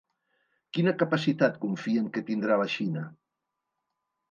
Quina 0.77 0.93
capacitat 1.03 1.59
confien 1.67 2.09
que 2.17 2.25
tindrà 2.31 2.59
la 2.65 2.69
Xina? 2.79 3.07